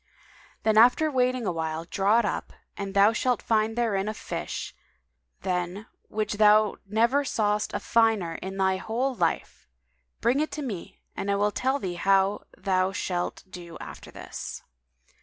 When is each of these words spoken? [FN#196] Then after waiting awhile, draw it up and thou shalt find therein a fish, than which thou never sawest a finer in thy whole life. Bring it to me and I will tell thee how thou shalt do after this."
[FN#196] 0.01 0.63
Then 0.63 0.77
after 0.79 1.11
waiting 1.11 1.45
awhile, 1.45 1.85
draw 1.85 2.17
it 2.17 2.25
up 2.25 2.53
and 2.75 2.95
thou 2.95 3.13
shalt 3.13 3.39
find 3.39 3.75
therein 3.77 4.07
a 4.09 4.15
fish, 4.15 4.73
than 5.41 5.85
which 6.07 6.37
thou 6.37 6.77
never 6.87 7.23
sawest 7.23 7.71
a 7.75 7.79
finer 7.79 8.33
in 8.41 8.57
thy 8.57 8.77
whole 8.77 9.13
life. 9.13 9.67
Bring 10.19 10.39
it 10.39 10.49
to 10.53 10.63
me 10.63 10.97
and 11.15 11.29
I 11.29 11.35
will 11.35 11.51
tell 11.51 11.77
thee 11.77 11.93
how 12.01 12.45
thou 12.57 12.91
shalt 12.91 13.43
do 13.47 13.77
after 13.79 14.09
this." 14.09 14.63